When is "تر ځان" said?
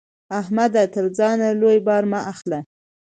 0.93-1.39